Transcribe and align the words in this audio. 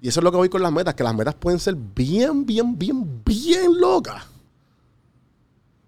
Y 0.00 0.08
eso 0.08 0.20
es 0.20 0.24
lo 0.24 0.30
que 0.30 0.36
voy 0.36 0.48
con 0.48 0.62
las 0.62 0.72
metas, 0.72 0.94
que 0.94 1.02
las 1.02 1.14
metas 1.14 1.34
pueden 1.34 1.58
ser 1.58 1.74
bien, 1.74 2.46
bien, 2.46 2.78
bien, 2.78 3.22
bien 3.24 3.80
locas. 3.80 4.24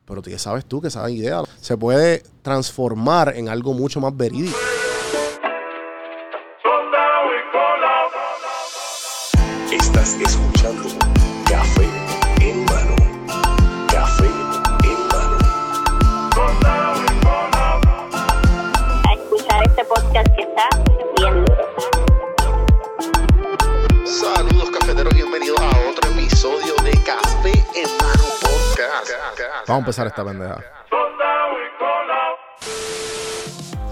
Pero 0.04 0.22
tú 0.22 0.30
ya 0.30 0.38
sabes 0.38 0.64
tú 0.64 0.80
que 0.80 0.88
esa 0.88 1.08
idea 1.08 1.42
se 1.60 1.76
puede 1.76 2.24
transformar 2.42 3.36
en 3.36 3.48
algo 3.48 3.72
mucho 3.72 4.00
más 4.00 4.16
verídico. 4.16 4.58
Vamos 29.70 29.82
a 29.82 29.86
empezar 29.86 30.06
esta 30.08 30.24
pendeja. 30.24 30.58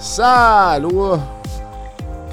Saludos, 0.00 1.20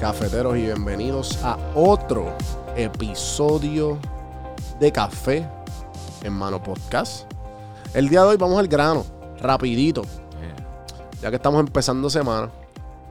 cafeteros, 0.00 0.56
y 0.56 0.62
bienvenidos 0.62 1.38
a 1.44 1.56
otro 1.76 2.34
episodio 2.74 4.00
de 4.80 4.90
Café 4.90 5.48
en 6.24 6.32
Mano 6.32 6.60
Podcast. 6.60 7.32
El 7.94 8.08
día 8.08 8.22
de 8.22 8.30
hoy 8.30 8.36
vamos 8.36 8.58
al 8.58 8.66
grano, 8.66 9.06
rapidito. 9.38 10.02
Ya 11.22 11.30
que 11.30 11.36
estamos 11.36 11.60
empezando 11.60 12.10
semana, 12.10 12.50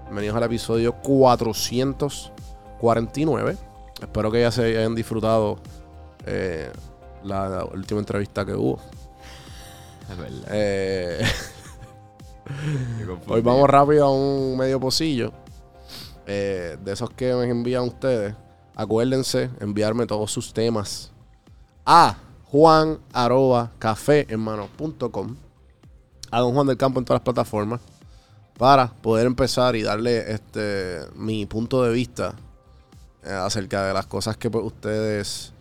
bienvenidos 0.03 0.35
al 0.35 0.43
episodio 0.43 0.91
449. 0.95 3.55
Espero 4.01 4.29
que 4.29 4.41
ya 4.41 4.51
se 4.51 4.65
hayan 4.65 4.95
disfrutado 4.95 5.59
eh, 6.25 6.69
la, 7.23 7.47
la 7.47 7.63
última 7.63 8.01
entrevista 8.01 8.45
que 8.45 8.53
hubo. 8.53 8.81
Es 10.09 10.17
verdad. 10.17 10.47
Eh. 10.51 11.25
Hoy 13.27 13.41
vamos 13.41 13.69
rápido 13.69 14.05
a 14.05 14.11
un 14.11 14.57
medio 14.57 14.79
pocillo. 14.79 15.31
eh, 16.27 16.77
de 16.83 16.93
esos 16.93 17.09
que 17.11 17.33
me 17.33 17.49
envían 17.49 17.83
ustedes. 17.83 18.35
Acuérdense 18.75 19.49
enviarme 19.59 20.05
todos 20.05 20.31
sus 20.31 20.53
temas 20.53 21.11
a 21.85 22.17
juan 22.45 22.99
arroba 23.13 23.71
café 23.79 24.27
a 26.31 26.39
don 26.39 26.53
Juan 26.53 26.67
del 26.67 26.77
Campo 26.77 26.99
en 26.99 27.05
todas 27.05 27.19
las 27.21 27.23
plataformas 27.23 27.79
para 28.57 28.87
poder 28.87 29.27
empezar 29.27 29.75
y 29.75 29.83
darle 29.83 30.31
este 30.31 31.01
mi 31.15 31.45
punto 31.45 31.83
de 31.83 31.93
vista 31.93 32.35
eh, 33.23 33.31
acerca 33.31 33.85
de 33.85 33.93
las 33.93 34.05
cosas 34.07 34.35
que 34.37 34.49
pues, 34.49 34.65
ustedes 34.65 35.53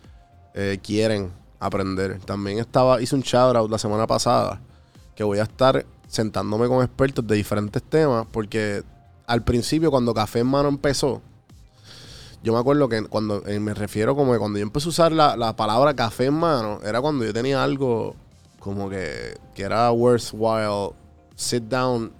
eh, 0.55 0.79
quieren 0.83 1.31
aprender. 1.67 2.19
También 2.20 2.59
estaba, 2.59 3.01
hice 3.01 3.15
un 3.15 3.23
shout 3.23 3.57
out 3.57 3.70
la 3.70 3.79
semana 3.79 4.07
pasada 4.07 4.61
que 5.15 5.25
voy 5.25 5.39
a 5.39 5.45
estar 5.45 5.84
sentándome 6.09 6.69
con 6.69 6.84
expertos 6.84 7.27
de 7.27 7.37
diferentes 7.37 7.83
temas 7.83 8.27
porque 8.31 8.83
al 9.27 9.43
principio 9.43 9.91
cuando 9.91 10.12
Café 10.12 10.41
en 10.41 10.48
Mano 10.48 10.69
empezó, 10.69 11.23
yo 12.45 12.53
me 12.53 12.59
acuerdo 12.59 12.91
que 12.91 13.03
cuando 13.05 13.42
eh, 13.47 13.59
me 13.59 13.73
refiero 13.73 14.15
como 14.15 14.33
que 14.33 14.39
cuando 14.39 14.59
yo 14.59 14.65
empecé 14.65 14.87
a 14.87 14.91
usar 14.91 15.12
la, 15.12 15.35
la 15.35 15.57
palabra 15.57 15.95
café 15.95 16.27
en 16.27 16.35
mano, 16.35 16.79
era 16.85 17.01
cuando 17.01 17.25
yo 17.25 17.33
tenía 17.33 17.65
algo 17.65 18.17
como 18.61 18.91
que, 18.91 19.39
que 19.55 19.62
era 19.62 19.91
worthwhile 19.91 20.91
sit 21.37 21.62
down, 21.65 22.12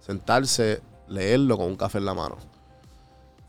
sentarse, 0.00 0.80
leerlo 1.08 1.58
con 1.58 1.66
un 1.66 1.76
café 1.76 1.98
en 1.98 2.06
la 2.06 2.14
mano. 2.14 2.38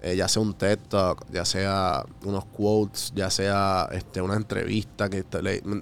Eh, 0.01 0.15
ya 0.15 0.27
sea 0.27 0.41
un 0.41 0.55
TED 0.55 0.79
Talk, 0.89 1.25
ya 1.31 1.45
sea 1.45 2.03
unos 2.25 2.45
quotes, 2.45 3.11
ya 3.15 3.29
sea 3.29 3.87
este, 3.91 4.21
una 4.21 4.35
entrevista, 4.35 5.09
que 5.09 5.23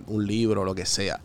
un 0.08 0.28
libro, 0.28 0.66
lo 0.66 0.76
que 0.76 0.86
sea. 0.86 1.22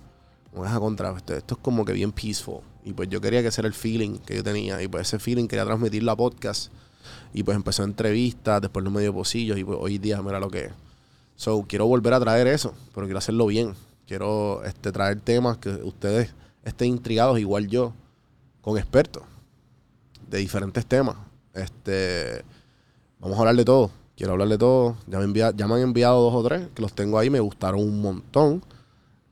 Como 0.52 0.64
es 0.64 0.70
a 0.70 0.78
contra, 0.78 1.10
esto, 1.16 1.34
esto 1.34 1.54
es 1.54 1.60
como 1.60 1.84
que 1.84 1.92
bien 1.92 2.12
peaceful. 2.12 2.60
Y 2.84 2.92
pues 2.92 3.08
yo 3.08 3.20
quería 3.20 3.42
que 3.42 3.48
ese 3.48 3.62
era 3.62 3.68
el 3.68 3.74
feeling 3.74 4.18
que 4.18 4.36
yo 4.36 4.44
tenía. 4.44 4.80
Y 4.80 4.86
pues 4.86 5.08
ese 5.08 5.18
feeling 5.18 5.48
quería 5.48 5.64
transmitirlo 5.64 6.12
a 6.12 6.16
podcast. 6.16 6.70
Y 7.32 7.42
pues 7.42 7.56
empezó 7.56 7.82
entrevistas, 7.82 8.60
después 8.60 8.84
los 8.84 8.92
medio 8.92 9.12
pocillos. 9.12 9.58
Y 9.58 9.64
pues 9.64 9.78
hoy 9.80 9.98
día, 9.98 10.22
mira 10.22 10.38
lo 10.38 10.48
que 10.48 10.66
es. 10.66 10.72
So, 11.34 11.64
quiero 11.66 11.86
volver 11.86 12.14
a 12.14 12.20
traer 12.20 12.46
eso, 12.46 12.74
pero 12.94 13.06
quiero 13.06 13.18
hacerlo 13.18 13.46
bien. 13.46 13.74
Quiero 14.06 14.62
este, 14.64 14.92
traer 14.92 15.20
temas 15.20 15.58
que 15.58 15.70
ustedes 15.70 16.32
estén 16.62 16.88
intrigados, 16.88 17.40
igual 17.40 17.66
yo, 17.66 17.92
con 18.60 18.78
expertos 18.78 19.24
de 20.28 20.38
diferentes 20.38 20.86
temas. 20.86 21.16
Este, 21.54 22.44
vamos 23.24 23.36
a 23.38 23.40
hablar 23.40 23.56
de 23.56 23.64
todo. 23.64 23.90
Quiero 24.16 24.32
hablar 24.32 24.48
de 24.48 24.58
todo. 24.58 24.96
Ya 25.08 25.18
me, 25.18 25.24
envia- 25.24 25.52
ya 25.56 25.66
me 25.66 25.74
han 25.74 25.80
enviado 25.80 26.20
dos 26.22 26.34
o 26.34 26.42
tres 26.46 26.68
que 26.74 26.82
los 26.82 26.92
tengo 26.92 27.18
ahí, 27.18 27.30
me 27.30 27.40
gustaron 27.40 27.80
un 27.80 28.00
montón. 28.00 28.62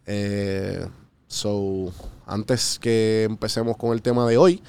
Eh, 0.06 0.84
so, 1.28 1.92
antes 2.26 2.78
que 2.80 3.24
empecemos 3.24 3.76
con 3.76 3.92
el 3.92 4.02
tema 4.02 4.26
de 4.26 4.36
hoy, 4.38 4.60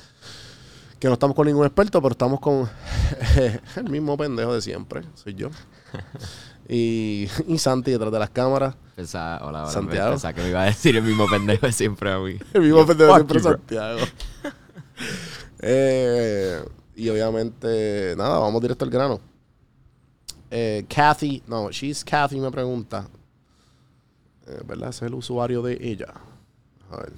que 1.00 1.08
no 1.08 1.14
estamos 1.14 1.36
con 1.36 1.48
ningún 1.48 1.66
experto, 1.66 2.00
pero 2.02 2.12
estamos 2.12 2.40
con 2.40 2.70
el 3.76 3.90
mismo 3.90 4.16
pendejo 4.16 4.54
de 4.54 4.62
siempre, 4.62 5.02
soy 5.16 5.34
yo. 5.34 5.50
y, 6.70 7.28
y 7.48 7.58
Santi 7.58 7.92
detrás 7.92 8.12
de 8.12 8.20
las 8.20 8.30
cámaras. 8.30 8.76
Pensaba, 8.96 9.38
hola, 9.48 9.64
hola, 9.64 9.72
Santiago. 9.72 10.12
Pensaba 10.12 10.34
que 10.34 10.42
me 10.44 10.50
iba 10.50 10.62
a 10.62 10.66
decir 10.66 10.96
el 10.96 11.04
mismo 11.04 11.28
pendejo 11.28 11.66
de 11.66 11.72
siempre 11.72 12.12
a 12.12 12.20
mí. 12.20 12.38
El 12.54 12.62
mismo 12.62 12.86
pendejo 12.86 13.12
de 13.14 13.16
siempre, 13.18 13.40
you. 13.40 13.44
Santiago. 13.44 14.00
Eh, 15.66 16.62
y 16.96 17.10
obviamente, 17.10 18.16
nada, 18.18 18.40
vamos 18.40 18.62
directo 18.62 18.86
al 18.86 18.92
grano. 18.92 19.20
Eh, 20.52 20.86
Kathy, 20.88 21.42
no, 21.48 21.72
she's 21.72 22.04
Kathy 22.04 22.40
me 22.40 22.52
pregunta. 22.52 23.08
Eh, 24.46 24.62
¿Verdad? 24.66 24.90
Es 24.90 25.02
el 25.02 25.16
usuario 25.16 25.64
de 25.64 25.78
ella. 25.82 26.14
A 26.92 26.98
ver. 26.98 27.14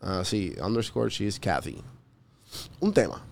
Ah, 0.00 0.22
sí, 0.24 0.54
underscore 0.62 1.08
she's 1.08 1.40
Kathy. 1.40 1.82
Un 2.80 2.92
tema. 2.92 3.24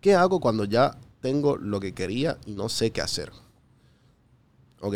¿Qué 0.00 0.14
hago 0.14 0.40
cuando 0.40 0.64
ya 0.64 0.98
tengo 1.20 1.56
lo 1.56 1.78
que 1.78 1.94
quería 1.94 2.38
y 2.44 2.54
no 2.54 2.68
sé 2.68 2.90
qué 2.90 3.00
hacer? 3.02 3.30
Ok. 4.80 4.94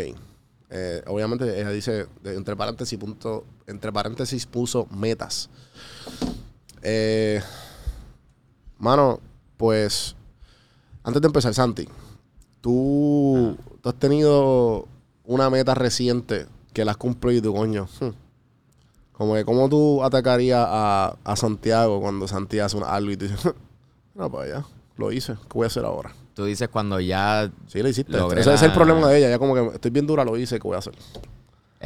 Eh, 0.70 1.04
obviamente 1.06 1.60
ella 1.60 1.70
dice, 1.70 2.08
entre 2.24 2.56
paréntesis, 2.56 2.98
punto, 2.98 3.46
entre 3.68 3.92
paréntesis 3.92 4.46
puso 4.46 4.86
metas. 4.86 5.48
Mano, 8.78 9.20
pues, 9.56 10.16
antes 11.04 11.20
de 11.22 11.26
empezar, 11.26 11.54
Santi, 11.54 11.88
tú, 12.60 13.56
tú 13.80 13.88
has 13.88 13.94
tenido 13.96 14.86
una 15.24 15.50
meta 15.50 15.74
reciente 15.74 16.46
que 16.72 16.84
la 16.84 16.92
has 16.92 16.96
cumplido, 16.96 17.52
coño. 17.52 17.88
Hmm. 18.00 18.10
Como 19.12 19.34
que, 19.34 19.44
¿cómo 19.44 19.68
tú 19.68 20.02
atacarías 20.04 20.66
a, 20.68 21.16
a 21.24 21.36
Santiago 21.36 22.00
cuando 22.00 22.28
Santiago 22.28 22.66
hace 22.66 22.76
una- 22.76 22.92
algo 22.94 23.10
y 23.12 23.16
tú 23.16 23.26
dices, 23.26 23.54
no, 24.14 24.30
pues 24.30 24.50
ya, 24.50 24.64
lo 24.96 25.10
hice, 25.10 25.34
¿qué 25.34 25.54
voy 25.54 25.64
a 25.64 25.68
hacer 25.68 25.84
ahora? 25.84 26.12
Tú 26.34 26.44
dices 26.44 26.68
cuando 26.68 27.00
ya, 27.00 27.50
Sí, 27.66 27.82
lo 27.82 27.88
hiciste. 27.88 28.12
Logré 28.12 28.42
Ese, 28.42 28.52
es 28.52 28.62
el 28.62 28.72
problema 28.72 29.08
de 29.08 29.18
ella. 29.18 29.30
Ya 29.30 29.38
como 29.38 29.54
que 29.54 29.74
estoy 29.74 29.90
bien 29.90 30.06
dura, 30.06 30.22
lo 30.22 30.36
hice, 30.36 30.58
¿qué 30.60 30.68
voy 30.68 30.74
a 30.74 30.80
hacer? 30.80 30.92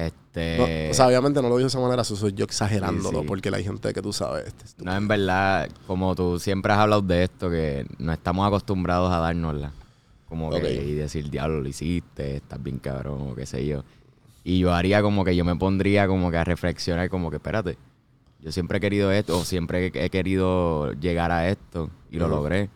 No, 0.01 0.07
este... 0.67 0.91
o 0.91 0.95
sea, 0.95 1.07
obviamente 1.09 1.43
no 1.43 1.49
lo 1.49 1.57
dijo 1.57 1.65
de 1.65 1.69
esa 1.69 1.81
manera, 1.81 2.03
eso 2.03 2.17
soy 2.17 2.33
yo 2.33 2.45
exagerándolo, 2.45 3.19
Sí, 3.19 3.23
sí. 3.23 3.29
porque 3.29 3.49
hay 3.55 3.65
gente 3.65 3.93
que 3.93 4.01
tú 4.03 4.13
sabes. 4.13 4.47
este, 4.47 4.85
no, 4.85 4.95
en 4.97 5.09
verdad, 5.09 5.69
como 5.87 6.15
tú 6.15 6.39
siempre 6.39 6.73
has 6.73 6.79
hablado 6.79 7.03
de 7.03 7.25
esto, 7.25 7.51
que 7.51 7.87
no 7.99 8.13
estamos 8.13 8.47
acostumbrados 8.47 9.13
a 9.13 9.19
dárnosla. 9.19 9.73
Como 10.29 10.51
que 10.51 10.73
y 10.85 10.95
decir, 10.95 11.29
diablo, 11.29 11.61
lo 11.61 11.69
hiciste, 11.69 12.37
estás 12.37 12.63
bien 12.63 12.79
cabrón, 12.79 13.31
o 13.33 13.35
qué 13.35 13.47
sé 13.47 13.67
yo. 13.67 13.83
Y 14.45 14.61
yo 14.61 14.73
haría 14.73 15.03
como 15.03 15.25
que 15.25 15.35
yo 15.35 15.45
me 15.45 15.57
pondría 15.57 16.07
como 16.07 16.31
que 16.31 16.37
a 16.37 16.45
reflexionar, 16.45 17.11
como 17.11 17.31
que 17.31 17.37
espérate, 17.37 17.77
yo 18.41 18.53
siempre 18.53 18.79
he 18.79 18.81
querido 18.81 19.11
esto, 19.13 19.39
o 19.39 19.45
siempre 19.45 19.91
he- 19.93 20.09
querido 20.11 20.93
llegar 20.95 21.31
a 21.33 21.49
esto, 21.49 21.91
y 22.11 22.19
lo 22.19 22.29
logré. 22.29 22.71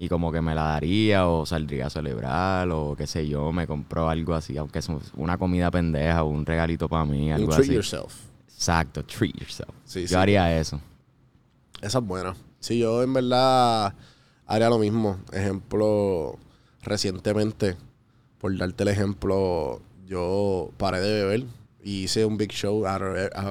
Y 0.00 0.08
como 0.08 0.30
que 0.30 0.40
me 0.40 0.54
la 0.54 0.62
daría, 0.62 1.26
o 1.26 1.44
saldría 1.44 1.86
a 1.88 1.90
celebrar, 1.90 2.70
o 2.70 2.94
qué 2.96 3.06
sé 3.08 3.26
yo, 3.26 3.50
me 3.50 3.66
compró 3.66 4.08
algo 4.08 4.32
así, 4.34 4.56
aunque 4.56 4.78
es 4.78 4.88
una 5.16 5.36
comida 5.38 5.72
pendeja, 5.72 6.22
o 6.22 6.28
un 6.28 6.46
regalito 6.46 6.88
para 6.88 7.04
mí, 7.04 7.26
You 7.26 7.34
algo 7.34 7.48
treat 7.48 7.62
así. 7.64 7.74
yourself. 7.74 8.14
Exacto, 8.46 9.04
treat 9.04 9.34
yourself. 9.34 9.74
Sí, 9.84 10.02
yo 10.02 10.08
sí. 10.08 10.14
haría 10.14 10.56
eso. 10.56 10.80
Esa 11.80 11.98
es 11.98 12.04
buena. 12.04 12.36
Sí, 12.60 12.78
yo 12.78 13.02
en 13.02 13.12
verdad 13.12 13.92
haría 14.46 14.68
lo 14.68 14.78
mismo. 14.78 15.18
Ejemplo, 15.32 16.38
recientemente, 16.82 17.76
por 18.38 18.56
darte 18.56 18.84
el 18.84 18.90
ejemplo, 18.90 19.80
yo 20.06 20.70
paré 20.76 21.00
de 21.00 21.24
beber 21.24 21.44
y 21.82 22.04
hice 22.04 22.24
un 22.24 22.36
big 22.36 22.52
show 22.52 22.84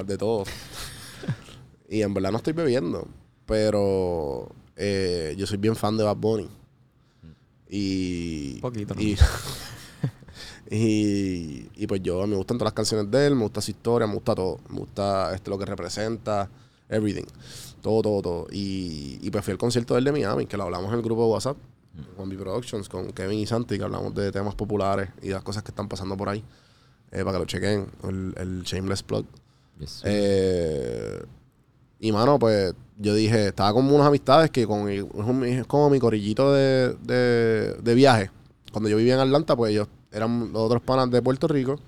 de 0.05 0.17
todo. 0.17 0.45
y 1.89 2.01
en 2.03 2.13
verdad 2.13 2.31
no 2.31 2.37
estoy 2.37 2.53
bebiendo, 2.53 3.07
pero 3.45 4.49
eh, 4.77 5.35
yo 5.37 5.45
soy 5.47 5.57
bien 5.57 5.75
fan 5.75 5.97
de 5.97 6.03
Bad 6.03 6.15
Bunny. 6.17 6.47
Y. 7.69 8.55
Un 8.55 8.61
poquito, 8.61 8.95
¿no? 8.95 9.01
Y, 9.01 9.17
y, 10.69 11.69
y 11.75 11.87
pues 11.87 12.01
yo 12.01 12.25
me 12.27 12.35
gustan 12.35 12.57
todas 12.57 12.67
las 12.71 12.73
canciones 12.73 13.09
de 13.11 13.27
él, 13.27 13.35
me 13.35 13.43
gusta 13.43 13.61
su 13.61 13.71
historia, 13.71 14.07
me 14.07 14.13
gusta 14.13 14.35
todo. 14.35 14.59
Me 14.69 14.79
gusta 14.79 15.33
este, 15.33 15.49
lo 15.49 15.57
que 15.57 15.65
representa, 15.65 16.49
everything. 16.89 17.25
Todo, 17.81 18.01
todo, 18.01 18.21
todo. 18.21 18.47
Y, 18.51 19.19
y 19.21 19.29
pues 19.31 19.43
fui 19.43 19.51
al 19.51 19.57
concierto 19.57 19.93
de 19.93 19.99
él 19.99 20.05
de 20.05 20.11
Miami, 20.11 20.45
que 20.45 20.57
lo 20.57 20.63
hablamos 20.63 20.89
en 20.89 20.95
el 20.95 21.01
grupo 21.01 21.25
de 21.25 21.31
WhatsApp. 21.31 21.57
Juan 22.15 22.29
B 22.29 22.37
Productions, 22.37 22.89
con 22.89 23.11
Kevin 23.11 23.39
y 23.39 23.47
Santi, 23.47 23.77
que 23.77 23.83
hablamos 23.83 24.13
de 24.13 24.31
temas 24.31 24.53
populares 24.53 25.09
y 25.21 25.29
las 25.29 25.41
cosas 25.41 25.63
que 25.63 25.71
están 25.71 25.87
pasando 25.89 26.15
por 26.15 26.29
ahí. 26.29 26.43
eh, 27.11 27.23
para 27.23 27.33
que 27.33 27.39
lo 27.39 27.45
chequen, 27.45 27.87
el, 28.03 28.33
el 28.37 28.63
Shameless 28.63 29.01
Plug. 29.03 29.25
Yes. 29.79 30.01
Eh, 30.05 31.23
y 31.99 32.11
mano, 32.11 32.37
pues 32.39 32.73
yo 32.97 33.13
dije, 33.13 33.47
estaba 33.47 33.73
con 33.73 33.89
unas 33.91 34.07
amistades 34.07 34.49
que 34.51 34.65
con 34.67 34.89
es, 34.89 35.65
como 35.67 35.89
mi 35.89 35.99
corillito 35.99 36.51
de, 36.53 36.95
de, 37.03 37.73
de 37.81 37.93
viaje. 37.95 38.31
Cuando 38.71 38.89
yo 38.89 38.97
vivía 38.97 39.15
en 39.15 39.19
Atlanta, 39.21 39.55
pues 39.55 39.71
ellos 39.71 39.87
eran 40.11 40.51
los 40.51 40.61
otros 40.63 40.81
panas 40.81 41.09
de 41.11 41.21
Puerto 41.21 41.47
Rico 41.47 41.79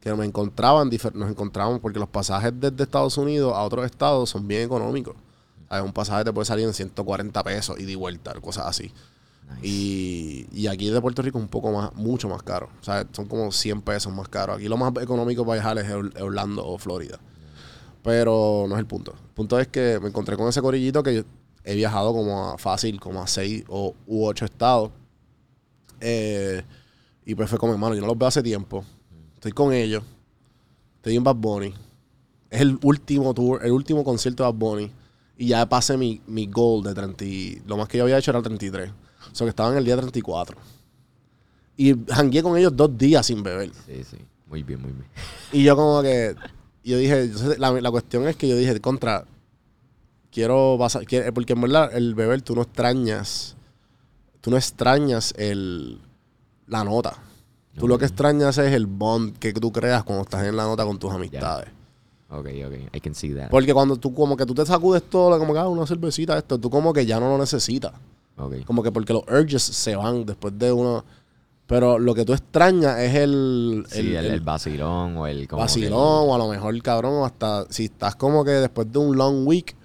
que 0.00 0.14
me 0.14 0.24
encontraban, 0.24 0.90
nos 1.14 1.30
encontraban 1.30 1.78
porque 1.80 1.98
los 1.98 2.08
pasajes 2.08 2.52
desde 2.58 2.84
Estados 2.84 3.18
Unidos 3.18 3.52
a 3.54 3.62
otros 3.62 3.84
estados 3.84 4.30
son 4.30 4.48
bien 4.48 4.62
económicos. 4.62 5.14
¿Sabes? 5.68 5.84
Un 5.84 5.92
pasaje 5.92 6.24
te 6.24 6.32
puede 6.32 6.46
salir 6.46 6.66
en 6.66 6.72
140 6.74 7.42
pesos 7.44 7.78
y 7.78 7.84
de 7.84 7.96
vuelta, 7.96 8.32
cosas 8.40 8.66
así. 8.66 8.92
Nice. 9.48 9.66
Y, 9.66 10.46
y 10.52 10.66
aquí 10.68 10.88
de 10.90 11.00
Puerto 11.00 11.22
Rico 11.22 11.38
es 11.38 11.44
un 11.44 11.50
poco 11.50 11.70
más, 11.72 11.94
mucho 11.94 12.28
más 12.28 12.42
caro. 12.42 12.70
O 12.80 12.84
sea, 12.84 13.06
son 13.12 13.26
como 13.26 13.52
100 13.52 13.82
pesos 13.82 14.12
más 14.12 14.28
caro. 14.28 14.54
Aquí 14.54 14.68
lo 14.68 14.76
más 14.76 14.92
económico 15.02 15.44
para 15.44 15.54
viajar 15.60 15.78
es 15.78 15.90
Or- 15.90 16.12
Orlando 16.22 16.66
o 16.66 16.78
Florida. 16.78 17.18
Pero 18.02 18.64
no 18.68 18.74
es 18.76 18.80
el 18.80 18.86
punto. 18.86 19.12
El 19.12 19.34
punto 19.34 19.58
es 19.58 19.68
que 19.68 19.98
me 20.00 20.08
encontré 20.08 20.36
con 20.36 20.48
ese 20.48 20.62
corillito 20.62 21.02
que 21.02 21.14
yo 21.16 21.22
he 21.64 21.74
viajado 21.74 22.12
como 22.12 22.50
a 22.52 22.58
fácil, 22.58 22.98
como 22.98 23.20
a 23.22 23.26
6 23.26 23.64
o, 23.68 23.94
u 24.06 24.24
8 24.26 24.44
estados. 24.46 24.90
Eh, 26.00 26.62
y 27.26 27.34
pues 27.34 27.50
fue 27.50 27.58
como, 27.58 27.72
hermano, 27.72 27.94
yo 27.94 28.00
no 28.00 28.06
los 28.06 28.18
veo 28.18 28.28
hace 28.28 28.42
tiempo. 28.42 28.84
Estoy 29.34 29.52
con 29.52 29.72
ellos. 29.72 30.02
Estoy 30.96 31.16
en 31.16 31.24
Bad 31.24 31.36
Bunny. 31.36 31.74
Es 32.48 32.60
el 32.62 32.78
último 32.82 33.32
tour, 33.34 33.64
el 33.64 33.72
último 33.72 34.02
concierto 34.02 34.42
de 34.44 34.50
Bad 34.50 34.58
Bunny. 34.58 34.90
Y 35.36 35.48
ya 35.48 35.66
pasé 35.68 35.96
mi, 35.96 36.20
mi 36.26 36.46
goal 36.46 36.82
de 36.82 36.94
30. 36.94 37.24
y- 37.24 37.62
Lo 37.66 37.76
más 37.76 37.88
que 37.88 37.98
yo 37.98 38.04
había 38.04 38.18
hecho 38.18 38.30
era 38.30 38.42
33. 38.42 38.90
O 38.90 39.34
sea 39.34 39.44
que 39.44 39.50
estaba 39.50 39.70
en 39.72 39.78
el 39.78 39.84
día 39.84 39.96
34. 39.96 40.56
Y 41.76 41.94
jangué 42.10 42.42
con 42.42 42.56
ellos 42.58 42.74
dos 42.76 42.96
días 42.96 43.24
sin 43.26 43.42
beber. 43.42 43.70
Sí, 43.86 44.02
sí. 44.04 44.16
Muy 44.48 44.62
bien, 44.62 44.80
muy 44.82 44.90
bien. 44.92 45.06
Y 45.52 45.62
yo 45.62 45.76
como 45.76 46.02
que, 46.02 46.34
yo 46.84 46.96
dije, 46.98 47.22
entonces, 47.24 47.58
la, 47.58 47.72
la 47.80 47.90
cuestión 47.90 48.26
es 48.28 48.36
que 48.36 48.48
yo 48.48 48.56
dije, 48.56 48.80
contra, 48.80 49.24
quiero 50.32 50.76
pasar, 50.78 51.04
quiero- 51.04 51.32
porque 51.34 51.52
en 51.52 51.60
verdad 51.60 51.90
el 51.94 52.14
beber 52.14 52.42
tú 52.42 52.54
no 52.54 52.62
extrañas, 52.62 53.56
tú 54.40 54.50
no 54.50 54.56
extrañas 54.56 55.34
el, 55.36 56.00
la 56.66 56.84
nota. 56.84 57.16
Tú 57.78 57.86
lo 57.88 57.98
que 57.98 58.04
extrañas 58.04 58.58
es 58.58 58.72
el 58.74 58.86
bond 58.86 59.38
que 59.38 59.52
tú 59.52 59.72
creas 59.72 60.02
cuando 60.04 60.22
estás 60.24 60.44
en 60.44 60.56
la 60.56 60.64
nota 60.64 60.84
con 60.84 60.98
tus 60.98 61.10
amistades. 61.12 61.68
Ok, 62.28 62.46
ok. 62.66 62.94
I 62.94 63.00
can 63.00 63.14
see 63.14 63.32
that. 63.34 63.48
Porque 63.48 63.72
cuando 63.72 63.96
tú 63.96 64.12
como 64.12 64.36
que 64.36 64.44
tú 64.44 64.54
te 64.54 64.66
sacudes 64.66 65.02
todo, 65.08 65.38
como 65.38 65.52
que 65.54 65.58
ah, 65.60 65.68
una 65.68 65.86
cervecita, 65.86 66.36
esto, 66.36 66.58
tú 66.58 66.68
como 66.68 66.92
que 66.92 67.06
ya 67.06 67.18
no 67.20 67.28
lo 67.30 67.38
necesitas. 67.38 67.92
Como 68.66 68.82
que 68.82 68.92
porque 68.92 69.12
los 69.12 69.22
urges 69.28 69.62
se 69.62 69.96
van 69.96 70.26
después 70.26 70.58
de 70.58 70.72
uno. 70.72 71.04
Pero 71.70 71.98
lo 72.00 72.14
que 72.16 72.24
tú 72.24 72.32
extrañas 72.34 72.98
es 72.98 73.14
el, 73.14 73.86
Sí, 73.88 74.14
el, 74.14 74.26
el 74.26 74.40
vacilón 74.40 75.16
o 75.16 75.26
el... 75.28 75.46
como 75.48 75.60
que 75.62 75.64
vacilón, 75.66 75.92
el- 75.92 75.94
o 76.30 76.34
a 76.34 76.38
lo 76.38 76.48
mejor, 76.48 76.82
cabrón, 76.82 77.14
o 77.14 77.24
hasta 77.24 77.64
si 77.70 77.84
estás 77.84 78.16
como 78.16 78.44
que 78.44 78.50
después 78.50 78.92
de 78.92 78.98
un 78.98 79.16
long 79.16 79.46
week, 79.46 79.76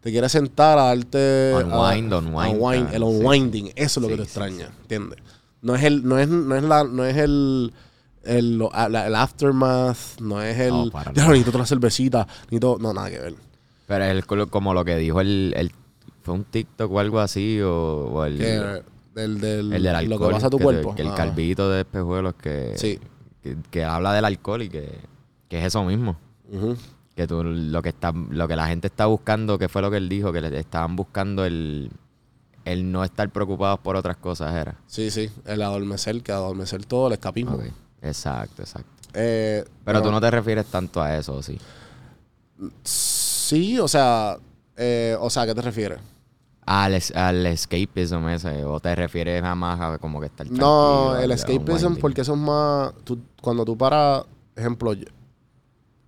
te 0.00 0.10
quieres 0.12 0.30
sentar 0.32 0.78
a 0.78 0.84
darte. 0.84 1.52
Unwind, 1.56 2.12
a- 2.12 2.18
unwind, 2.18 2.54
unwind, 2.62 2.86
ah, 2.86 2.94
el 2.94 3.02
sí, 3.02 3.04
unwinding, 3.08 3.72
eso 3.74 3.98
es 3.98 4.02
lo 4.02 4.06
que 4.08 4.14
Sí, 4.14 4.18
te 4.20 4.24
sí, 4.24 4.28
extraña, 4.28 4.70
¿entiendes? 4.82 5.18
No 5.62 5.74
es 5.74 5.82
el, 5.82 6.04
no 6.06 6.18
es, 6.18 6.28
no 6.28 6.56
es 6.56 6.62
la, 6.62 6.84
no 6.84 7.04
es 7.04 7.16
el. 7.16 7.72
El, 8.24 8.58
lo- 8.58 8.72
a- 8.72 8.88
la- 8.88 9.08
el 9.08 9.14
aftermath, 9.16 10.20
no 10.20 10.40
es 10.40 10.56
el. 10.60 10.70
No, 10.70 10.90
para 10.92 11.12
ya 11.12 11.22
nada. 11.22 11.28
necesito 11.32 11.50
otra 11.50 11.66
cervecita, 11.66 12.26
necesito. 12.44 12.78
No, 12.80 12.92
nada 12.92 13.10
que 13.10 13.18
ver. 13.18 13.34
Pero 13.88 14.04
es 14.04 14.10
el 14.12 14.24
como 14.48 14.74
lo 14.74 14.84
que 14.84 14.96
dijo 14.96 15.20
el, 15.20 15.52
el... 15.56 15.72
¿Fue 16.22 16.34
un 16.34 16.44
TikTok 16.44 16.90
o 16.92 17.00
algo 17.00 17.18
así? 17.18 17.60
O, 17.60 18.10
o 18.12 18.24
el... 18.24 18.38
Que, 18.38 18.82
del, 19.14 19.40
del, 19.40 19.72
el 19.72 19.82
del 19.82 19.94
alcohol. 19.94 20.20
lo 20.20 20.28
que 20.28 20.34
pasa 20.34 20.46
a 20.46 20.50
tu 20.50 20.58
que, 20.58 20.64
cuerpo. 20.64 20.94
Que 20.94 21.02
el 21.02 21.08
Ah. 21.08 21.14
calvito 21.14 21.68
de 21.70 21.80
espejuelos 21.80 22.34
que, 22.34 22.72
Sí. 22.76 22.98
que, 23.42 23.56
que 23.70 23.84
habla 23.84 24.12
del 24.12 24.24
alcohol 24.24 24.62
y 24.62 24.68
que, 24.68 24.88
que 25.48 25.58
es 25.58 25.64
eso 25.66 25.84
mismo. 25.84 26.16
Que 27.14 27.26
tú 27.26 27.42
lo 27.44 27.82
que 27.82 27.90
está, 27.90 28.12
lo 28.12 28.48
que 28.48 28.56
la 28.56 28.66
gente 28.68 28.86
está 28.86 29.06
buscando, 29.06 29.58
que 29.58 29.68
fue 29.68 29.82
lo 29.82 29.90
que 29.90 29.98
él 29.98 30.08
dijo, 30.08 30.32
que 30.32 30.40
le 30.40 30.58
estaban 30.58 30.96
buscando 30.96 31.44
el, 31.44 31.90
el 32.64 32.90
no 32.90 33.04
estar 33.04 33.28
preocupados 33.30 33.80
por 33.80 33.96
otras 33.96 34.16
cosas 34.16 34.54
era. 34.54 34.76
Sí, 34.86 35.10
sí, 35.10 35.30
el 35.46 35.60
adormecer, 35.62 36.22
que 36.22 36.32
adormecer 36.32 36.84
todo, 36.86 37.08
el 37.08 37.14
escapismo. 37.14 37.58
Exacto, 38.00 38.62
exacto. 38.62 38.88
Eh, 39.14 39.64
Pero 39.84 40.02
tú 40.02 40.10
no 40.10 40.20
te 40.20 40.30
refieres 40.30 40.66
tanto 40.66 41.02
a 41.02 41.16
eso, 41.16 41.42
¿sí? 41.42 41.58
Sí, 42.84 43.78
o 43.78 43.88
sea, 43.88 44.38
eh, 44.76 45.16
o 45.20 45.28
sea, 45.30 45.42
¿a 45.42 45.46
qué 45.46 45.54
te 45.54 45.62
refieres? 45.62 45.98
Al, 46.64 46.96
al 47.14 47.46
escapism 47.46 48.28
ese, 48.28 48.64
o 48.64 48.78
te 48.78 48.94
refieres 48.94 49.42
nada 49.42 49.54
más 49.56 49.80
a 49.80 49.98
como 49.98 50.20
que 50.20 50.26
estar 50.26 50.48
No, 50.50 51.16
el 51.16 51.32
escapism, 51.32 51.96
porque 52.00 52.20
eso 52.20 52.34
es 52.34 52.38
más. 52.38 52.92
tú- 53.04 53.18
cuando 53.40 53.64
tú 53.64 53.76
paras, 53.76 54.24
ejemplo, 54.54 54.92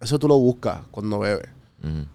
eso 0.00 0.18
tú 0.18 0.28
lo 0.28 0.38
buscas 0.38 0.80
cuando 0.90 1.18
bebes. 1.18 1.48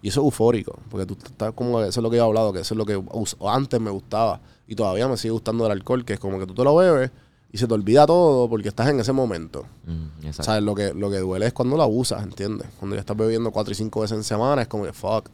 Y 0.01 0.07
eso 0.07 0.21
es 0.21 0.25
eufórico, 0.25 0.80
porque 0.89 1.06
tú 1.06 1.15
estás 1.24 1.51
como. 1.53 1.80
Eso 1.81 2.00
es 2.00 2.03
lo 2.03 2.09
que 2.09 2.18
yo 2.18 2.24
he 2.24 2.25
hablado, 2.25 2.51
que 2.51 2.62
eso 2.62 2.74
es 2.74 2.77
lo 2.77 2.86
que 2.88 3.00
antes 3.47 3.80
me 3.80 3.91
gustaba. 3.91 4.42
Y 4.68 4.74
todavía 4.74 5.07
me 5.07 5.15
sigue 5.15 5.31
gustando 5.31 5.63
el 5.68 5.71
alcohol, 5.71 6.03
que 6.03 6.13
es 6.13 6.19
como 6.19 6.39
que 6.39 6.47
tú 6.47 6.56
te 6.56 6.63
lo 6.63 6.75
bebes 6.75 7.12
y 7.51 7.57
se 7.59 7.68
te 7.68 7.74
olvida 7.75 8.07
todo 8.07 8.50
porque 8.50 8.69
estás 8.69 8.88
en 8.89 9.00
ese 9.00 9.12
momento. 9.13 9.65
Exacto. 10.24 10.44
¿Sabes? 10.44 10.63
Lo 10.63 10.74
que, 10.74 10.94
lo 10.95 11.12
que 11.12 11.19
duele 11.19 11.45
es 11.45 11.53
cuando 11.53 11.77
lo 11.77 11.83
abusas, 11.83 12.24
¿entiendes? 12.24 12.68
Cuando 12.80 12.95
ya 12.95 13.01
estás 13.01 13.15
bebiendo 13.15 13.51
cuatro 13.51 13.71
y 13.71 13.75
cinco 13.75 14.01
veces 14.01 14.18
en 14.18 14.24
semana, 14.24 14.63
es 14.63 14.68
como 14.68 14.85
que 14.85 14.94
fuck. 14.94 15.30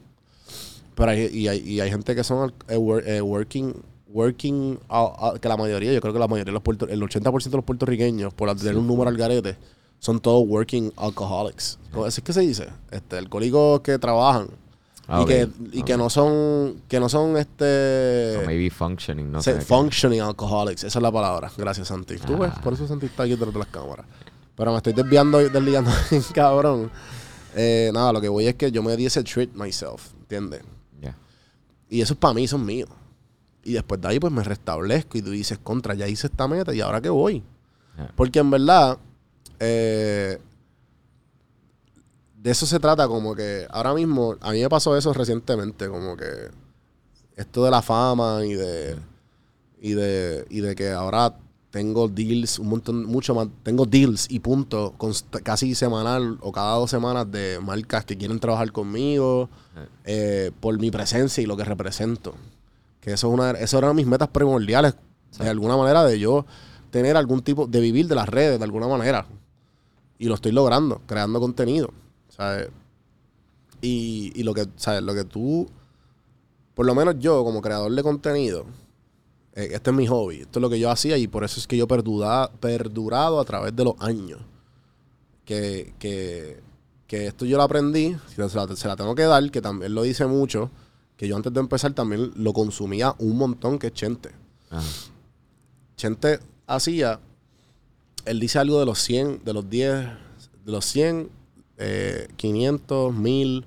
Pero 0.95 1.11
hay, 1.11 1.29
y, 1.31 1.47
hay, 1.47 1.59
y 1.59 1.79
hay 1.81 1.89
gente 1.89 2.15
que 2.15 2.23
son 2.23 2.53
eh, 2.69 2.79
eh, 3.05 3.21
working, 3.21 3.73
working, 4.09 4.79
ah, 4.89 5.11
ah, 5.19 5.33
que 5.39 5.47
la 5.47 5.57
mayoría, 5.57 5.91
yo 5.93 6.01
creo 6.01 6.13
que 6.13 6.19
la 6.19 6.27
mayoría 6.27 6.45
de 6.51 6.53
los 6.53 6.61
puerto, 6.63 6.87
el 6.87 7.01
80% 7.01 7.43
de 7.49 7.57
los 7.57 7.65
puertorriqueños, 7.65 8.33
por 8.33 8.53
tener 8.55 8.77
un 8.77 8.87
número 8.87 9.09
al 9.09 9.17
garete, 9.17 9.57
son 9.99 10.19
todos 10.19 10.47
working 10.47 10.91
alcoholics. 10.95 11.77
¿Cómo 11.91 12.07
es 12.07 12.19
que 12.19 12.33
se 12.33 12.41
dice? 12.41 12.67
Este, 12.91 13.17
alcohólicos 13.17 13.81
que 13.81 13.99
trabajan. 13.99 14.47
Ah, 15.07 15.21
y 15.21 15.25
que, 15.25 15.47
y 15.71 15.83
que 15.83 15.97
no 15.97 16.09
son, 16.09 16.81
que 16.87 16.99
no 16.99 17.09
son 17.09 17.37
este 17.37 18.41
maybe 18.47 18.71
functioning, 18.71 19.31
no 19.31 19.39
sé. 19.39 19.61
functioning 19.61 20.19
alcoholics, 20.21 20.83
esa 20.83 20.97
es 20.97 21.03
la 21.03 21.11
palabra. 21.11 21.51
Gracias, 21.55 21.89
Santi. 21.89 22.15
Tú 22.17 22.37
ves, 22.39 22.51
Ah. 22.55 22.61
por 22.63 22.73
eso 22.73 22.87
Santi 22.87 23.05
está 23.05 23.23
aquí 23.23 23.33
detrás 23.33 23.53
de 23.53 23.59
las 23.59 23.67
cámaras. 23.67 24.05
Pero 24.55 24.71
me 24.71 24.77
estoy 24.77 24.93
desviando 24.93 25.41
y 25.41 25.49
desligando, 25.49 25.91
cabrón. 26.33 26.89
Eh, 27.55 27.91
nada, 27.93 28.13
lo 28.13 28.21
que 28.21 28.29
voy 28.29 28.47
es 28.47 28.55
que 28.55 28.71
yo 28.71 28.81
me 28.81 28.95
di 28.97 29.05
ese 29.05 29.23
treat 29.23 29.53
myself, 29.53 30.13
¿entiendes? 30.21 30.61
Y 31.89 32.01
eso 32.01 32.13
es 32.13 32.19
para 32.19 32.33
mí, 32.33 32.47
son 32.47 32.65
míos. 32.65 32.89
Y 33.63 33.73
después 33.73 33.99
de 33.99 34.07
ahí, 34.07 34.19
pues 34.19 34.31
me 34.31 34.43
restablezco 34.43 35.17
y 35.17 35.21
tú 35.21 35.31
dices, 35.31 35.57
contra, 35.57 35.93
ya 35.93 36.07
hice 36.07 36.27
esta 36.27 36.47
meta 36.47 36.73
y 36.73 36.81
ahora 36.81 37.01
qué 37.01 37.09
voy. 37.09 37.43
Porque 38.15 38.39
en 38.39 38.51
verdad, 38.51 38.97
eh, 39.59 40.39
de 42.35 42.51
eso 42.51 42.65
se 42.65 42.79
trata 42.79 43.07
como 43.07 43.33
que 43.35 43.65
ahora 43.69 43.93
mismo, 43.93 44.35
a 44.41 44.51
mí 44.51 44.61
me 44.61 44.69
pasó 44.69 44.95
eso 44.97 45.13
recientemente, 45.13 45.87
como 45.87 46.15
que 46.15 46.49
esto 47.35 47.63
de 47.63 47.71
la 47.71 47.81
fama 47.81 48.45
y 48.45 48.53
de, 48.53 48.97
y 49.79 49.93
de, 49.93 50.45
y 50.49 50.59
de 50.59 50.75
que 50.75 50.91
ahora 50.91 51.35
tengo 51.75 52.07
deals, 52.07 52.57
un 52.57 52.69
montón, 52.69 53.03
mucho 53.03 53.35
más, 53.35 53.49
tengo 53.61 53.85
deals 53.85 54.27
y 54.31 54.39
punto, 54.39 54.95
casi 55.43 55.75
semanal 55.75 56.37
o 56.39 56.53
cada 56.53 56.75
dos 56.75 56.89
semanas 56.89 57.29
de 57.29 57.59
marcas 57.61 58.05
que 58.05 58.17
quieren 58.17 58.39
trabajar 58.39 58.71
conmigo 58.71 59.49
eh, 60.05 60.51
por 60.61 60.79
mi 60.79 60.89
presencia 60.89 61.43
y 61.43 61.45
lo 61.45 61.57
que 61.57 61.65
represento. 61.65 62.33
Que 63.01 63.11
eso 63.11 63.27
es 63.27 63.33
una, 63.33 63.51
eso 63.51 63.77
eran 63.77 63.93
mis 63.93 64.07
metas 64.07 64.29
primordiales, 64.29 64.95
de 65.37 65.49
alguna 65.49 65.75
manera, 65.75 66.05
de 66.05 66.17
yo 66.17 66.45
tener 66.91 67.17
algún 67.17 67.41
tipo, 67.41 67.67
de 67.67 67.81
vivir 67.81 68.07
de 68.07 68.15
las 68.15 68.29
redes, 68.29 68.57
de 68.57 68.63
alguna 68.63 68.87
manera. 68.87 69.25
Y 70.17 70.29
lo 70.29 70.35
estoy 70.35 70.53
logrando, 70.53 71.01
creando 71.05 71.41
contenido. 71.41 71.89
¿sabes? 72.29 72.69
Y, 73.81 74.31
y 74.33 74.43
lo 74.43 74.53
que, 74.53 74.65
¿sabes? 74.77 75.03
Lo 75.03 75.13
que 75.13 75.25
tú, 75.25 75.69
por 76.73 76.85
lo 76.85 76.95
menos 76.95 77.15
yo, 77.19 77.43
como 77.43 77.61
creador 77.61 77.91
de 77.91 78.01
contenido, 78.01 78.65
eh, 79.55 79.69
este 79.71 79.89
es 79.89 79.95
mi 79.95 80.05
hobby, 80.07 80.41
esto 80.41 80.59
es 80.59 80.61
lo 80.61 80.69
que 80.69 80.79
yo 80.79 80.89
hacía 80.91 81.17
y 81.17 81.27
por 81.27 81.43
eso 81.43 81.59
es 81.59 81.67
que 81.67 81.77
yo 81.77 81.87
perdura- 81.87 82.51
perdurado 82.59 83.39
a 83.39 83.45
través 83.45 83.75
de 83.75 83.83
los 83.83 83.95
años. 83.99 84.39
Que, 85.45 85.93
que, 85.99 86.59
que 87.07 87.27
esto 87.27 87.45
yo 87.45 87.57
lo 87.57 87.63
aprendí, 87.63 88.15
se 88.33 88.41
la, 88.41 88.49
se 88.75 88.87
la 88.87 88.95
tengo 88.95 89.13
que 89.15 89.23
dar, 89.23 89.51
que 89.51 89.61
también 89.61 89.93
lo 89.93 90.01
dice 90.03 90.25
mucho, 90.25 90.71
que 91.17 91.27
yo 91.27 91.35
antes 91.35 91.53
de 91.53 91.59
empezar 91.59 91.93
también 91.93 92.31
lo 92.35 92.51
consumía 92.51 93.15
un 93.19 93.37
montón, 93.37 93.77
que 93.79 93.87
es 93.87 93.93
Chente. 93.93 94.31
Ajá. 94.71 94.81
Chente 95.95 96.39
hacía, 96.67 97.19
él 98.25 98.39
dice 98.39 98.59
algo 98.59 98.79
de 98.79 98.85
los 98.85 98.99
100, 98.99 99.43
de 99.45 99.53
los 99.53 99.69
10, 99.69 99.91
de 100.65 100.71
los 100.71 100.83
100, 100.85 101.29
eh, 101.77 102.27
500, 102.35 103.13
1000 103.13 103.65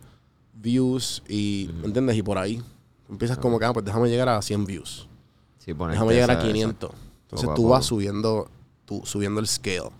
views 0.54 1.22
y, 1.28 1.70
¿me 1.80 1.86
entiendes? 1.86 2.16
Y 2.16 2.22
por 2.22 2.38
ahí. 2.38 2.60
Empiezas 3.08 3.38
como 3.38 3.58
que, 3.58 3.64
ah, 3.64 3.72
pues 3.72 3.84
déjame 3.86 4.10
llegar 4.10 4.28
a 4.28 4.42
100 4.42 4.66
views. 4.66 5.07
Sí, 5.72 5.92
Déjame 5.92 6.14
llegar 6.14 6.30
a 6.30 6.34
esa- 6.34 6.42
500. 6.46 6.90
Entonces 7.24 7.46
Poco 7.48 7.54
tú 7.54 7.68
vas 7.68 7.84
subiendo, 7.86 8.48
tú, 8.84 9.02
subiendo 9.04 9.40
el 9.40 9.46
scale. 9.46 9.90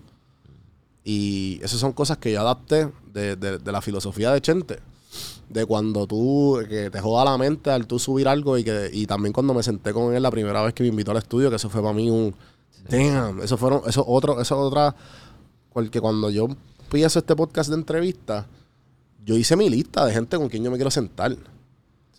Y 1.03 1.59
esas 1.63 1.79
son 1.79 1.93
cosas 1.93 2.17
que 2.17 2.31
yo 2.31 2.41
adapté 2.41 2.89
de, 3.13 3.35
de- 3.35 3.57
de 3.57 3.71
la 3.71 3.81
filosofía 3.81 4.31
de 4.31 4.41
Chente. 4.41 4.79
de 5.49 5.65
cuando 5.65 6.05
tú, 6.05 6.59
que 6.69 6.91
te 6.91 7.01
joda 7.01 7.25
la 7.25 7.35
mente 7.35 7.71
al 7.71 7.87
tú 7.87 7.97
subir 7.97 8.27
algo 8.27 8.55
y 8.59 8.63
que 8.63 8.91
y 8.93 9.07
también 9.07 9.33
cuando 9.33 9.51
me 9.55 9.63
senté 9.63 9.91
con 9.93 10.13
él 10.13 10.21
la 10.21 10.29
primera 10.29 10.61
vez 10.61 10.75
que 10.75 10.83
me 10.83 10.89
invitó 10.89 11.09
al 11.09 11.17
estudio, 11.17 11.49
que 11.49 11.55
eso 11.55 11.71
fue 11.71 11.81
para 11.81 11.91
mí 11.93 12.07
un, 12.11 12.35
damn, 12.87 13.41
eso 13.41 13.57
fueron, 13.57 13.81
eso 13.87 14.03
otro, 14.07 14.39
eso 14.39 14.59
otra, 14.59 14.95
porque 15.73 15.99
cuando 15.99 16.29
yo 16.29 16.47
empiezo 16.81 17.17
este 17.17 17.35
podcast 17.35 17.69
de 17.71 17.77
entrevista, 17.77 18.45
yo 19.25 19.35
hice 19.37 19.55
mi 19.55 19.71
lista 19.71 20.05
de 20.05 20.13
gente 20.13 20.37
con 20.37 20.49
quien 20.49 20.63
yo 20.63 20.69
me 20.69 20.77
quiero 20.77 20.91
sentar. 20.91 21.35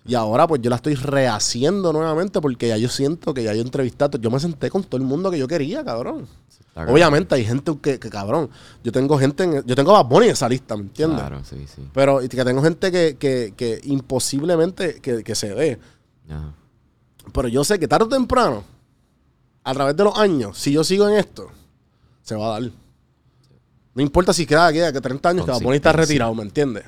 Y 0.06 0.14
ahora 0.14 0.46
pues 0.46 0.62
yo 0.62 0.70
la 0.70 0.76
estoy 0.76 0.94
rehaciendo 0.94 1.92
nuevamente 1.92 2.40
porque 2.40 2.68
ya 2.68 2.76
yo 2.76 2.88
siento 2.88 3.34
que 3.34 3.42
ya 3.42 3.54
yo 3.54 3.60
entrevistado, 3.60 4.18
yo 4.18 4.30
me 4.30 4.40
senté 4.40 4.70
con 4.70 4.82
todo 4.82 5.00
el 5.00 5.06
mundo 5.06 5.30
que 5.30 5.38
yo 5.38 5.46
quería, 5.46 5.84
cabrón. 5.84 6.26
Está 6.48 6.74
cabrón. 6.74 6.94
Obviamente 6.94 7.34
hay 7.34 7.44
gente 7.44 7.76
que, 7.82 7.98
que, 7.98 8.10
cabrón, 8.10 8.48
yo 8.82 8.92
tengo 8.92 9.18
gente, 9.18 9.44
en, 9.44 9.64
yo 9.66 9.76
tengo 9.76 9.94
a 9.94 10.02
Bad 10.02 10.10
Bunny 10.10 10.26
en 10.26 10.32
esa 10.32 10.48
lista, 10.48 10.76
¿me 10.76 10.82
entiendes? 10.82 11.20
Claro, 11.20 11.42
sí, 11.44 11.66
sí. 11.66 11.82
Pero 11.92 12.22
y 12.22 12.28
que 12.28 12.44
tengo 12.44 12.62
gente 12.62 12.90
que, 12.90 13.16
que, 13.18 13.52
que 13.56 13.80
imposiblemente 13.84 15.00
que, 15.00 15.22
que 15.22 15.34
se 15.34 15.54
dé. 15.54 15.78
Ajá. 16.28 16.54
Pero 17.32 17.48
yo 17.48 17.64
sé 17.64 17.78
que 17.78 17.88
tarde 17.88 18.06
o 18.06 18.08
temprano, 18.08 18.64
a 19.62 19.74
través 19.74 19.96
de 19.96 20.04
los 20.04 20.18
años, 20.18 20.58
si 20.58 20.72
yo 20.72 20.84
sigo 20.84 21.08
en 21.08 21.16
esto, 21.16 21.48
se 22.22 22.34
va 22.34 22.46
a 22.46 22.60
dar. 22.60 22.70
No 23.94 24.02
importa 24.02 24.32
si 24.32 24.46
queda, 24.46 24.72
queda 24.72 24.92
que 24.92 25.00
30 25.00 25.28
años 25.28 25.44
que 25.44 25.52
Bad 25.52 25.60
Bunny 25.60 25.76
está 25.76 25.92
retirado, 25.92 26.34
¿me 26.34 26.42
entiendes? 26.42 26.84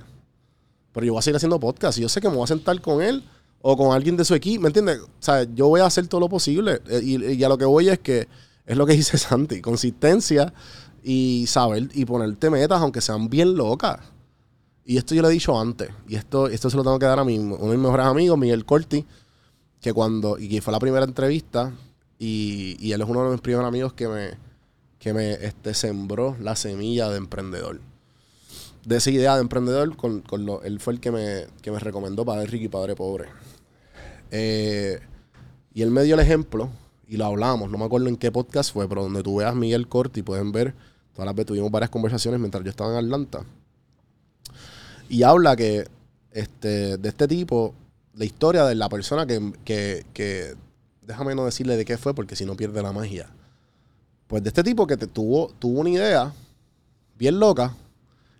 Pero 0.92 1.06
yo 1.06 1.12
voy 1.12 1.20
a 1.20 1.22
seguir 1.22 1.36
haciendo 1.36 1.58
podcast 1.58 1.98
y 1.98 2.02
yo 2.02 2.08
sé 2.08 2.20
que 2.20 2.28
me 2.28 2.36
voy 2.36 2.44
a 2.44 2.48
sentar 2.48 2.80
con 2.80 3.02
él 3.02 3.24
o 3.60 3.76
con 3.76 3.94
alguien 3.94 4.16
de 4.16 4.24
su 4.24 4.34
equipo, 4.34 4.62
¿me 4.62 4.68
entiendes? 4.68 5.00
O 5.00 5.08
sea, 5.20 5.44
yo 5.54 5.68
voy 5.68 5.80
a 5.80 5.86
hacer 5.86 6.06
todo 6.08 6.20
lo 6.20 6.28
posible. 6.28 6.80
Eh, 6.88 7.00
Y, 7.02 7.32
y 7.34 7.44
a 7.44 7.48
lo 7.48 7.56
que 7.56 7.64
voy 7.64 7.88
es 7.88 7.98
que 7.98 8.28
es 8.66 8.76
lo 8.76 8.86
que 8.86 8.92
dice 8.96 9.18
Santi, 9.18 9.60
consistencia 9.60 10.52
y 11.02 11.46
saber 11.46 11.88
y 11.94 12.04
ponerte 12.04 12.50
metas 12.50 12.80
aunque 12.80 13.00
sean 13.00 13.28
bien 13.28 13.56
locas. 13.56 14.00
Y 14.84 14.96
esto 14.96 15.14
yo 15.14 15.22
lo 15.22 15.28
he 15.28 15.32
dicho 15.32 15.58
antes, 15.58 15.90
y 16.08 16.16
esto, 16.16 16.48
esto 16.48 16.68
se 16.68 16.76
lo 16.76 16.82
tengo 16.82 16.98
que 16.98 17.06
dar 17.06 17.20
a 17.20 17.24
mi, 17.24 17.38
uno 17.38 17.56
de 17.56 17.76
mis 17.76 17.78
mejores 17.78 18.04
amigos, 18.04 18.36
Miguel 18.36 18.64
Corti, 18.64 19.06
que 19.80 19.92
cuando, 19.92 20.38
y 20.38 20.48
que 20.48 20.60
fue 20.60 20.72
la 20.72 20.80
primera 20.80 21.04
entrevista, 21.04 21.72
y, 22.18 22.92
él 22.92 23.00
es 23.00 23.08
uno 23.08 23.24
de 23.24 23.30
mis 23.30 23.40
primeros 23.40 23.66
amigos 23.66 23.92
que 23.92 24.08
me, 24.08 24.30
que 24.98 25.12
me 25.12 25.32
este, 25.34 25.74
sembró 25.74 26.36
la 26.40 26.56
semilla 26.56 27.08
de 27.10 27.18
emprendedor. 27.18 27.80
De 28.84 28.96
esa 28.96 29.10
idea 29.10 29.34
de 29.36 29.40
emprendedor, 29.42 29.96
con, 29.96 30.20
con 30.22 30.44
lo- 30.44 30.62
él 30.62 30.80
fue 30.80 30.94
el 30.94 31.00
que 31.00 31.10
me, 31.12 31.46
que 31.62 31.70
me 31.70 31.78
recomendó 31.78 32.24
Padre 32.24 32.46
Rico 32.46 32.64
y 32.64 32.68
Padre 32.68 32.96
Pobre. 32.96 33.26
Eh, 34.30 34.98
y 35.72 35.82
él 35.82 35.90
me 35.90 36.02
dio 36.02 36.14
el 36.14 36.20
ejemplo, 36.20 36.68
y 37.06 37.16
lo 37.16 37.26
hablamos, 37.26 37.70
no 37.70 37.78
me 37.78 37.84
acuerdo 37.84 38.08
en 38.08 38.16
qué 38.16 38.32
podcast 38.32 38.72
fue, 38.72 38.88
pero 38.88 39.02
donde 39.02 39.22
tú 39.22 39.36
veas 39.36 39.54
Miguel 39.54 39.86
Corti, 39.88 40.22
pueden 40.22 40.50
ver, 40.52 40.74
todas 41.12 41.26
las 41.26 41.34
veces 41.34 41.46
tuvimos 41.48 41.70
varias 41.70 41.90
conversaciones 41.90 42.40
mientras 42.40 42.64
yo 42.64 42.70
estaba 42.70 42.90
en 42.98 43.04
Atlanta. 43.04 43.44
Y 45.08 45.22
habla 45.22 45.54
que 45.56 45.86
este, 46.32 46.96
de 46.96 47.08
este 47.08 47.28
tipo, 47.28 47.74
la 48.14 48.24
historia 48.24 48.64
de 48.64 48.74
la 48.74 48.88
persona 48.88 49.26
que, 49.26 49.52
que, 49.64 50.04
que- 50.14 50.54
déjame 51.02 51.34
no 51.34 51.44
decirle 51.44 51.76
de 51.76 51.84
qué 51.84 51.98
fue, 51.98 52.14
porque 52.14 52.36
si 52.36 52.44
no 52.46 52.56
pierde 52.56 52.82
la 52.82 52.92
magia. 52.92 53.28
Pues 54.26 54.42
de 54.42 54.48
este 54.48 54.62
tipo 54.62 54.86
que 54.86 54.96
te 54.96 55.06
tuvo, 55.06 55.52
tuvo 55.58 55.80
una 55.80 55.90
idea 55.90 56.32
bien 57.18 57.38
loca 57.38 57.76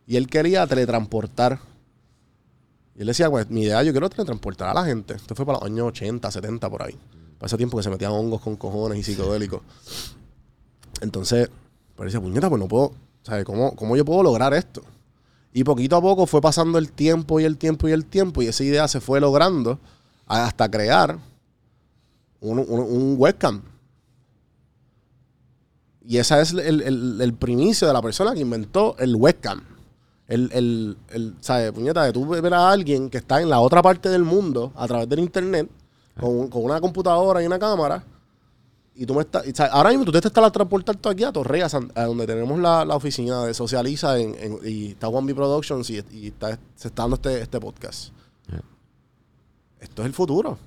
y 0.07 0.17
él 0.17 0.27
quería 0.27 0.67
teletransportar. 0.67 1.61
Y 2.95 3.01
él 3.01 3.07
decía, 3.07 3.31
pues 3.31 3.49
mi 3.51 3.63
idea, 3.63 3.83
yo 3.83 3.93
quiero 3.93 4.11
teletransportar 4.11 4.69
a 4.69 4.75
la 4.75 4.85
gente. 4.85 5.15
Esto 5.15 5.35
fue 5.35 5.47
para 5.47 5.59
los 5.59 5.67
años 5.67 5.87
80, 5.89 6.31
70, 6.31 6.69
por 6.71 6.83
ahí. 6.83 6.99
Para 7.39 7.47
ese 7.47 7.57
tiempo 7.57 7.77
que 7.77 7.83
se 7.83 7.91
metían 7.91 8.13
hongos 8.13 8.41
con 8.41 8.57
cojones 8.57 8.99
y 8.99 9.03
psicodélicos. 9.03 9.63
Entonces, 11.01 11.51
pues 11.97 12.13
decía, 12.13 12.21
puñeta, 12.21 12.49
pues 12.49 12.61
no 12.61 12.69
puedo, 12.69 12.93
¿sabes? 13.23 13.45
¿Cómo, 13.45 13.75
¿Cómo 13.75 13.97
yo 13.97 14.05
puedo 14.05 14.23
lograr 14.23 14.55
esto? 14.55 14.83
Y 15.53 15.65
poquito 15.65 15.97
a 15.97 16.01
poco 16.01 16.27
fue 16.27 16.41
pasando 16.41 16.79
el 16.79 16.93
tiempo 16.93 17.41
y 17.41 17.45
el 17.45 17.59
tiempo 17.59 17.89
y 17.89 17.93
el 17.93 18.07
tiempo 18.07 18.43
y 18.43 18.47
esa 18.47 18.65
idea 18.65 18.89
se 18.89 19.01
fue 19.01 19.21
logrando 19.21 19.79
hasta 20.27 20.71
crear 20.71 21.19
un, 22.41 23.17
webcam. 23.19 23.63
Y 26.05 26.17
esa 26.17 26.41
es 26.41 26.53
el, 26.53 27.21
el 27.21 27.35
primicio 27.35 27.87
de 27.87 27.93
la 27.93 28.03
persona 28.03 28.35
que 28.35 28.41
inventó 28.41 28.97
el 28.99 29.15
webcam. 29.15 29.63
El, 30.29 30.51
el, 30.53 30.97
el, 31.11 31.35
¿sabes? 31.41 31.73
Puñeta, 31.73 32.05
de 32.05 32.13
tú 32.13 32.27
ver 32.27 32.55
a 32.55 32.71
alguien 32.71 33.11
que 33.11 33.19
está 33.19 33.41
en 33.43 33.51
la 33.51 33.61
otra 33.61 33.83
parte 33.83 34.09
del 34.09 34.23
mundo 34.23 34.73
a 34.77 34.87
través 34.87 35.09
del 35.09 35.19
internet 35.19 35.69
con, 36.19 36.49
con 36.49 36.65
una 36.65 36.81
computadora 36.81 37.43
y 37.43 37.47
una 37.47 37.59
cámara 37.59 38.05
y 38.95 39.05
tú 39.07 39.15
me 39.15 39.23
estás, 39.23 39.47
y, 39.47 39.53
¿sabes? 39.53 39.73
ahora 39.73 39.89
mismo 39.91 40.05
tú 40.05 40.13
te 40.13 40.19
estás 40.19 40.53
transportando 40.53 41.09
aquí 41.11 41.25
a 41.25 41.33
Torrea, 41.33 41.69
San- 41.69 41.91
a 41.95 42.05
donde 42.05 42.27
tenemos 42.27 42.59
la, 42.61 42.85
la 42.85 42.95
oficina 42.95 43.45
de 43.45 43.55
Socializa 43.55 44.19
en, 44.19 44.35
en- 44.39 44.59
y 44.65 44.89
está 44.91 45.09
One 45.09 45.27
B 45.27 45.35
Productions 45.35 45.89
y, 45.91 46.03
y 46.13 46.27
está, 46.29 46.59
se 46.77 46.89
está 46.89 47.03
dando 47.03 47.17
este, 47.17 47.41
este 47.41 47.59
podcast. 47.59 48.13
Yeah. 48.51 48.63
Esto 49.81 50.03
es 50.03 50.07
el 50.07 50.13
futuro. 50.15 50.59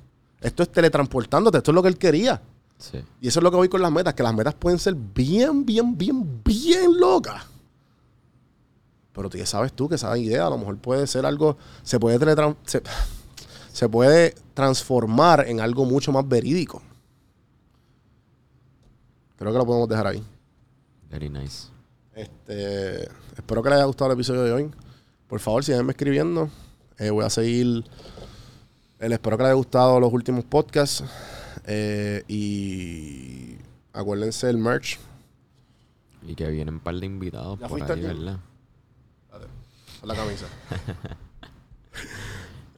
Esto 0.42 0.64
es 0.64 0.70
teletransportándote, 0.72 1.58
esto 1.60 1.72
es 1.72 1.76
lo 1.76 1.82
que 1.82 1.90
él 1.90 1.98
quería. 1.98 2.42
Sí. 2.78 2.98
Y 3.22 3.28
eso 3.30 3.40
es 3.40 3.44
lo 3.44 3.52
que 3.52 3.58
voy 3.58 3.70
con 3.70 3.82
las 3.82 3.92
metas, 3.92 4.14
que 4.16 4.22
las 4.24 4.34
metas 4.36 4.54
pueden 4.56 4.80
ser 4.80 4.96
bien, 4.96 5.66
bien, 5.66 5.98
bien, 5.98 6.42
bien 6.44 7.00
locas. 7.00 7.44
Pero 9.16 9.30
tú 9.30 9.38
ya 9.38 9.46
sabes 9.46 9.72
tú 9.74 9.88
que 9.90 9.96
esa 9.96 10.16
idea 10.18 10.46
a 10.46 10.50
lo 10.50 10.58
mejor 10.58 10.78
puede 10.78 11.08
ser 11.08 11.26
algo, 11.26 11.58
se 11.84 12.00
puede, 12.00 12.20
teletran- 12.20 12.58
se, 12.66 12.82
se 13.72 13.88
puede 13.90 14.36
transformar 14.54 15.48
en 15.48 15.62
algo 15.62 15.86
mucho 15.86 16.12
más 16.12 16.28
verídico. 16.28 16.82
Creo 19.38 19.52
que 19.52 19.58
lo 19.58 19.66
podemos 19.66 19.90
dejar 19.90 20.08
ahí. 20.08 20.24
Very 21.10 21.30
nice. 21.30 21.68
Este, 22.14 23.04
espero 23.36 23.62
que 23.62 23.70
les 23.70 23.78
haya 23.78 23.86
gustado 23.86 24.12
el 24.12 24.16
episodio 24.16 24.44
de 24.44 24.52
hoy. 24.54 24.72
Por 25.28 25.40
favor, 25.40 25.64
síganme 25.64 25.92
escribiendo. 25.92 26.50
Eh, 26.98 27.10
voy 27.10 27.26
a 27.26 27.30
seguir. 27.30 27.84
eh, 29.00 29.08
espero 29.12 29.38
que 29.38 29.44
les 29.44 29.48
haya 29.50 29.56
gustado 29.58 30.00
los 30.00 30.12
últimos 30.14 30.46
podcasts. 30.46 31.04
Eh, 31.66 32.24
y 32.28 33.56
acuérdense 33.92 34.50
el 34.50 34.58
merch. 34.58 35.00
Y 36.22 36.36
que 36.36 36.50
vienen 36.50 36.76
un 36.76 36.80
par 36.80 36.96
de 36.96 37.06
invitados 37.06 37.60
¿Ya 37.60 37.68
por 37.68 37.78
fuiste 37.80 37.94
ahí. 37.94 38.38
La 40.06 40.16
camisa. 40.16 40.46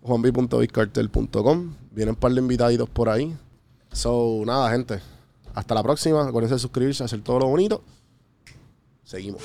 juanb.biscartel.com 0.01 1.73
Vienen 1.91 2.15
un 2.15 2.19
par 2.19 2.31
de 2.31 2.39
invitaditos 2.39 2.89
por 2.89 3.09
ahí. 3.09 3.35
So, 3.91 4.43
nada, 4.45 4.69
gente. 4.71 4.99
Hasta 5.53 5.75
la 5.75 5.83
próxima. 5.83 6.27
Acuérdense 6.27 6.55
de 6.55 6.59
suscribirse, 6.59 7.03
hacer 7.03 7.21
todo 7.21 7.39
lo 7.39 7.47
bonito. 7.47 7.83
Seguimos. 9.03 9.41